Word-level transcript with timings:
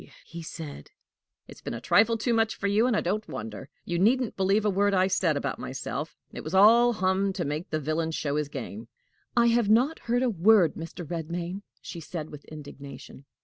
he 0.25 0.41
said; 0.41 0.89
"it's 1.47 1.61
been 1.61 1.75
a 1.75 1.79
trifle 1.79 2.17
too 2.17 2.33
much 2.33 2.55
for 2.55 2.65
you, 2.65 2.87
and 2.87 2.95
I 2.97 3.01
don't 3.01 3.27
wonder! 3.27 3.69
You 3.85 3.99
needn't 3.99 4.35
believe 4.35 4.65
a 4.65 4.69
word 4.71 4.95
I 4.95 5.05
said 5.05 5.37
about 5.37 5.59
myself. 5.59 6.17
It 6.33 6.43
was 6.43 6.55
all 6.55 6.93
hum 6.93 7.31
to 7.33 7.45
make 7.45 7.69
the 7.69 7.79
villain 7.79 8.09
show 8.09 8.35
his 8.35 8.49
game." 8.49 8.87
"I 9.37 9.49
have 9.49 9.69
not 9.69 9.99
heard 9.99 10.23
a 10.23 10.27
word, 10.31 10.73
Mr. 10.73 11.05
Redmain," 11.07 11.61
she 11.83 11.99
said 11.99 12.31
with 12.31 12.45
indignation. 12.45 13.25